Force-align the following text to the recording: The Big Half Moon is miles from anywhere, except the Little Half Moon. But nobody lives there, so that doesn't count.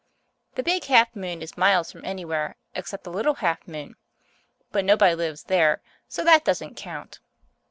The 0.55 0.63
Big 0.63 0.85
Half 0.85 1.15
Moon 1.15 1.43
is 1.43 1.55
miles 1.55 1.91
from 1.91 2.03
anywhere, 2.03 2.55
except 2.73 3.03
the 3.03 3.11
Little 3.11 3.35
Half 3.35 3.67
Moon. 3.67 3.97
But 4.71 4.83
nobody 4.83 5.13
lives 5.13 5.43
there, 5.43 5.83
so 6.07 6.23
that 6.23 6.43
doesn't 6.43 6.73
count. 6.75 7.19